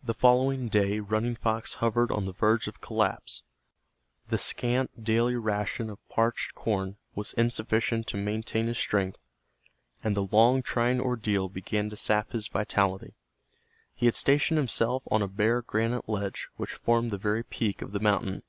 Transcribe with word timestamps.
The 0.00 0.14
following 0.14 0.68
day 0.68 1.00
Running 1.00 1.34
Fox 1.34 1.74
hovered 1.82 2.12
on 2.12 2.24
the 2.24 2.32
verge 2.32 2.68
of 2.68 2.80
collapse. 2.80 3.42
The 4.28 4.38
scant 4.38 5.02
daily 5.02 5.34
ration 5.34 5.90
of 5.90 6.08
parched 6.08 6.54
corn 6.54 6.98
was 7.16 7.32
insufficient 7.32 8.06
to 8.06 8.16
maintain 8.16 8.68
his 8.68 8.78
strength, 8.78 9.18
and 10.04 10.14
the 10.14 10.22
long, 10.30 10.62
trying 10.62 11.00
ordeal 11.00 11.48
began 11.48 11.90
to 11.90 11.96
sap 11.96 12.30
his 12.30 12.46
vitality. 12.46 13.14
He 13.92 14.06
had 14.06 14.14
stationed 14.14 14.58
himself 14.58 15.02
on 15.10 15.20
a 15.20 15.26
bare 15.26 15.62
granite 15.62 16.08
ledge 16.08 16.48
which 16.54 16.72
formed 16.74 17.10
the 17.10 17.18
very 17.18 17.42
peak 17.42 17.82
of 17.82 17.90
the 17.90 17.98
mountain. 17.98 18.44